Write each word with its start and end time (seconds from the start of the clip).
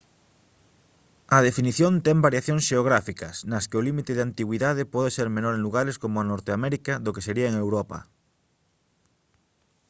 a 1.35 1.39
definición 1.47 1.93
ten 2.05 2.17
variacións 2.27 2.63
xeográficas 2.69 3.35
nas 3.51 3.65
que 3.69 3.79
o 3.79 3.85
límite 3.87 4.11
de 4.15 4.25
antigüidade 4.29 4.89
pode 4.93 5.09
ser 5.17 5.27
menor 5.35 5.53
en 5.55 5.61
lugares 5.67 5.95
como 6.03 6.27
norteamérica 6.31 6.93
do 7.03 7.13
que 7.15 7.25
sería 7.27 7.47
en 7.51 7.55
europa 7.65 7.97